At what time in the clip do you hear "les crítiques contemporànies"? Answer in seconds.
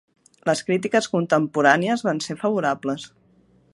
0.49-2.05